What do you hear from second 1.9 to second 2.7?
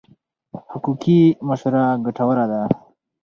ګټوره ده.